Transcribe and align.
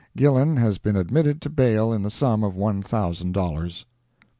Gillan 0.17 0.57
has 0.57 0.79
been 0.79 0.95
admitted 0.95 1.43
to 1.43 1.49
bail 1.51 1.93
in 1.93 2.01
the 2.01 2.09
sum 2.09 2.43
of 2.43 2.55
one 2.55 2.81
thousand 2.81 3.33
dollars. 3.33 3.85